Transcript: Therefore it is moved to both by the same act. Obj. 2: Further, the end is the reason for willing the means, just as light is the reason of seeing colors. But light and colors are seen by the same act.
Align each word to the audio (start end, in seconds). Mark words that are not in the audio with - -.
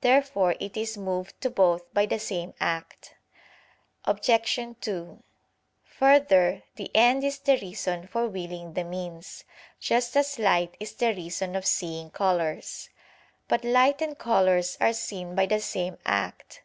Therefore 0.00 0.54
it 0.58 0.74
is 0.74 0.96
moved 0.96 1.38
to 1.42 1.50
both 1.50 1.92
by 1.92 2.06
the 2.06 2.18
same 2.18 2.54
act. 2.60 3.12
Obj. 4.06 4.58
2: 4.80 5.22
Further, 5.84 6.62
the 6.76 6.90
end 6.94 7.22
is 7.22 7.38
the 7.40 7.58
reason 7.58 8.06
for 8.08 8.26
willing 8.26 8.72
the 8.72 8.84
means, 8.84 9.44
just 9.78 10.16
as 10.16 10.38
light 10.38 10.78
is 10.80 10.94
the 10.94 11.12
reason 11.14 11.54
of 11.54 11.66
seeing 11.66 12.08
colors. 12.08 12.88
But 13.48 13.66
light 13.66 14.00
and 14.00 14.16
colors 14.16 14.78
are 14.80 14.94
seen 14.94 15.34
by 15.34 15.44
the 15.44 15.60
same 15.60 15.98
act. 16.06 16.62